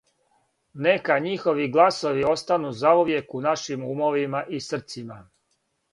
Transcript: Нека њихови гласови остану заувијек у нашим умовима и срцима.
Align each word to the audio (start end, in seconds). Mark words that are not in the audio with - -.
Нека 0.85 1.17
њихови 1.25 1.67
гласови 1.75 2.25
остану 2.31 2.73
заувијек 2.79 3.37
у 3.41 3.43
нашим 3.49 3.87
умовима 3.93 4.43
и 4.59 4.67
срцима. 4.71 5.21